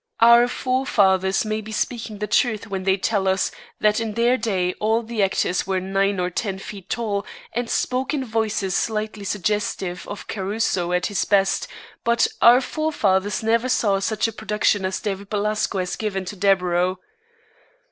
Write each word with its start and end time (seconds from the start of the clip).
Our 0.19 0.47
forefathers 0.47 1.45
may 1.45 1.61
be 1.61 1.71
speaking 1.71 2.17
the 2.17 2.25
truth 2.25 2.65
when 2.65 2.85
they 2.85 2.97
tell 2.97 3.27
us 3.27 3.51
that 3.81 3.99
in 3.99 4.15
their 4.15 4.35
day 4.35 4.73
all 4.79 5.03
the 5.03 5.21
actors 5.21 5.67
were 5.67 5.79
nine 5.79 6.19
or 6.19 6.31
ten 6.31 6.57
feet 6.57 6.89
tall 6.89 7.23
and 7.53 7.69
spoke 7.69 8.11
in 8.11 8.25
voices 8.25 8.73
slightly 8.75 9.23
suggestive 9.23 10.07
of 10.07 10.27
Caruso 10.27 10.91
at 10.91 11.05
his 11.05 11.23
best, 11.23 11.67
but 12.03 12.25
our 12.41 12.61
forefathers 12.61 13.43
never 13.43 13.69
saw 13.69 13.99
such 13.99 14.27
a 14.27 14.33
production 14.33 14.85
as 14.85 14.99
David 14.99 15.29
Belasco 15.29 15.77
has 15.77 15.95
given 15.95 16.25
to 16.25 16.35
Deburau. 16.35 16.97